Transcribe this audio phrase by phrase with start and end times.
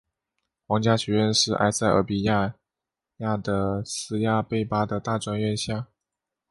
[0.65, 2.55] 皇家学院是埃塞俄比亚
[3.17, 5.85] 亚的斯亚贝巴的大专院校。